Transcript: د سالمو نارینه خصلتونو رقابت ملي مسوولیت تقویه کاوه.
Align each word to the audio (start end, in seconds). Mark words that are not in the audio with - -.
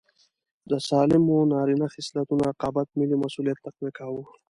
د 0.69 0.71
سالمو 0.87 1.37
نارینه 1.53 1.87
خصلتونو 1.93 2.41
رقابت 2.49 2.87
ملي 2.99 3.15
مسوولیت 3.23 3.57
تقویه 3.65 3.91
کاوه. 3.97 4.23